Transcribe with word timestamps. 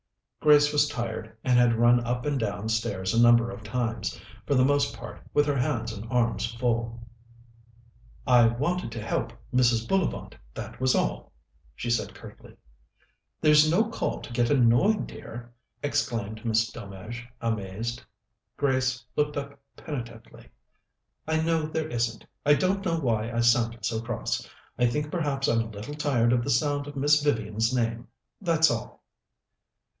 Grace 0.39 0.73
was 0.73 0.87
tired, 0.89 1.37
and 1.43 1.59
had 1.59 1.75
run 1.75 2.03
up 2.03 2.25
and 2.25 2.39
down 2.39 2.67
stairs 2.67 3.13
a 3.13 3.21
number 3.21 3.51
of 3.51 3.61
times, 3.63 4.19
for 4.47 4.55
the 4.55 4.65
most 4.65 4.97
part 4.97 5.21
with 5.35 5.45
her 5.45 5.55
hands 5.57 5.93
and 5.93 6.11
arms 6.11 6.51
full. 6.55 6.99
"I 8.25 8.47
wanted 8.47 8.91
to 8.93 9.03
help 9.03 9.31
Mrs. 9.53 9.87
Bullivant, 9.87 10.35
that 10.55 10.81
was 10.81 10.95
all," 10.95 11.31
she 11.75 11.91
said 11.91 12.15
curtly. 12.15 12.57
"There's 13.39 13.69
no 13.69 13.87
call 13.91 14.19
to 14.21 14.33
get 14.33 14.49
annoyed, 14.49 15.05
dear!" 15.05 15.53
exclaimed 15.83 16.43
Miss 16.43 16.71
Delmege, 16.71 17.27
amazed. 17.39 18.01
Grace 18.57 19.05
looked 19.15 19.37
up 19.37 19.59
penitently. 19.75 20.49
"I 21.27 21.39
know 21.43 21.67
there 21.67 21.87
isn't. 21.89 22.25
I 22.43 22.55
don't 22.55 22.83
know 22.83 22.97
why 22.99 23.31
I 23.31 23.41
sounded 23.41 23.85
so 23.85 24.01
cross. 24.01 24.49
I 24.79 24.87
think 24.87 25.11
perhaps 25.11 25.47
I'm 25.47 25.61
a 25.61 25.69
little 25.69 25.93
tired 25.93 26.33
of 26.33 26.43
the 26.43 26.49
sound 26.49 26.87
of 26.87 26.95
Miss 26.95 27.21
Vivian's 27.21 27.71
name, 27.71 28.07
that's 28.41 28.71
all." 28.71 29.03